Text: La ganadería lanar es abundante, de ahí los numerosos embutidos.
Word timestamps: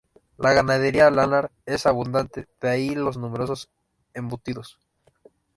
La 0.39 0.53
ganadería 0.53 1.11
lanar 1.11 1.51
es 1.67 1.85
abundante, 1.85 2.47
de 2.59 2.69
ahí 2.69 2.95
los 2.95 3.17
numerosos 3.17 3.69
embutidos. 4.15 4.79